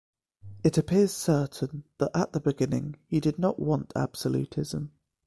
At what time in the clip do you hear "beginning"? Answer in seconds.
2.39-2.95